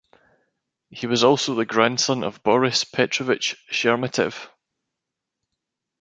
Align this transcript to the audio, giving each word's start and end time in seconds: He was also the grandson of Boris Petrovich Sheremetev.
He 0.89 1.05
was 1.05 1.23
also 1.23 1.53
the 1.53 1.63
grandson 1.63 2.23
of 2.23 2.41
Boris 2.41 2.83
Petrovich 2.85 3.55
Sheremetev. 3.71 4.47